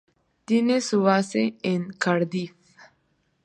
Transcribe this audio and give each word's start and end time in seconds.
Tiene 0.45 0.81
su 0.81 1.01
base 1.03 1.57
en 1.61 1.91
Cardiff. 1.91 2.55